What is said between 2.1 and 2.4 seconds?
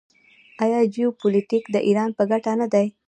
په